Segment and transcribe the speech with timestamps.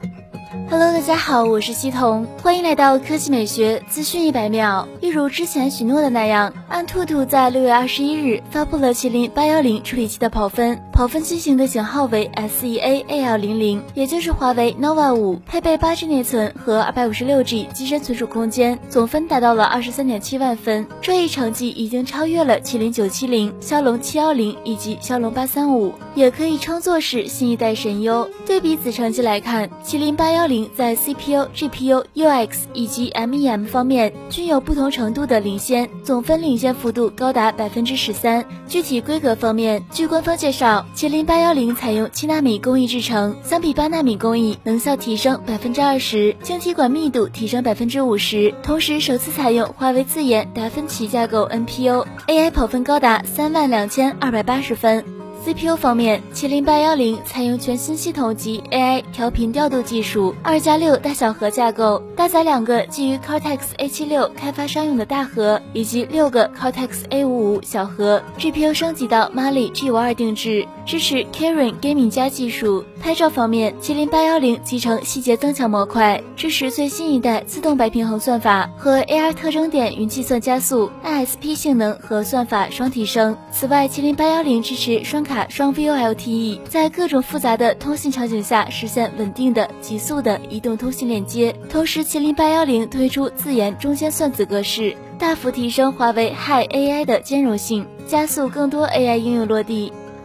[0.00, 0.35] Thank you.
[0.70, 4.86] Hello，大家好，我是西彤，欢迎来到科技美学资讯一百秒。
[5.00, 20.86] 一如之前许诺的那样，安兔兔在六月二十一日发布了麒麟八幺零处理器的跑分，跑分机型的型号为 S E A A L 零零，也就是华为 nova 五，配备八 G 内存和二百五十六 G 机身存储空间，总分达到了二十三点七万分。
[21.02, 28.30] 这一成绩已经超越了麒麟九七零、骁龙七幺零以及骁龙八三五，也可以称作是新一代神优。
[28.46, 30.70] 对比此成绩来看，麒麟八幺零。
[30.76, 38.44] 在 CPU、GPU、UX 以及 MEM 方面均有不同程度的领先，总分领先幅度高达百分之十三。
[38.68, 48.54] 具体规格方面，据官方介绍，麒麟八幺零采用七纳米工艺制成，相比八纳米工艺，能效提升百分之二十，晶体管密度提升百分之五十。
[48.62, 55.15] 同时，首次采用华为自研达芬奇架构 NPU，AI 跑分高达三万两千二百八十分。
[55.46, 68.20] CPU 方面，麒麟八幺零采用全新系统及 AI 调频调度技术，二加六大小核架构，搭载两个基于 Cortex A 七六开发商用的大核，以及六个 Cortex A 五五小核。
[68.36, 72.84] GPU 升级到 Mali G 五二定制，支持 Kirin Gaming 加技术。
[73.00, 83.36] 拍照方面，麒麟八幺零集成细节增强模块，支持最新一代自动白平衡算法和 AR 特征点云计算加速，ISP 性能和算法双提升。
[83.50, 85.46] 此外，麒麟八幺零支持双卡。
[85.48, 91.54] 双 VoLTE 在各种复杂的通信场景下实现稳定的、极速的移动通信链接。
[91.68, 99.92] 同时，麒麟八幺零推出自研中间算子格式，大幅提升华为 Hi AI 的兼容性，加速更多 AI 应用落地。